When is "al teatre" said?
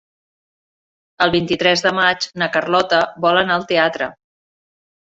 3.61-4.15